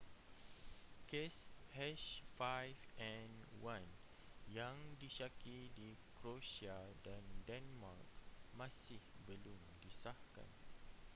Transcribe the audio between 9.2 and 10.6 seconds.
belum disahkan